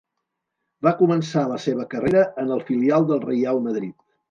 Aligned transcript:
Va 0.87 0.93
començar 1.01 1.43
la 1.51 1.59
seva 1.67 1.85
carrera 1.93 2.25
en 2.47 2.51
el 2.57 2.65
filial 2.73 3.09
del 3.13 3.25
Reial 3.29 3.65
Madrid. 3.71 3.97